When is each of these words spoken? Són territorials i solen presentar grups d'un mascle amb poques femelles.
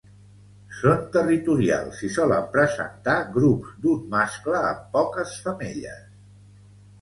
Són 0.75 1.01
territorials 1.17 1.99
i 2.07 2.09
solen 2.15 2.47
presentar 2.55 3.15
grups 3.37 3.75
d'un 3.85 4.09
mascle 4.15 4.63
amb 4.71 4.89
poques 4.97 5.37
femelles. 5.45 6.03